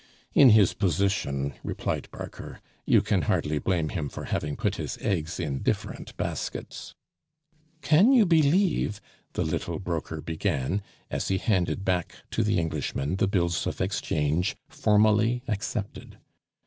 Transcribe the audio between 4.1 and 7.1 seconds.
having put his eggs in different baskets."